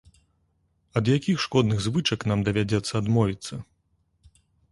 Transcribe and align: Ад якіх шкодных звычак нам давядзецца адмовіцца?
Ад 1.01 1.11
якіх 1.17 1.43
шкодных 1.45 1.83
звычак 1.89 2.25
нам 2.33 2.39
давядзецца 2.49 2.93
адмовіцца? 3.03 3.61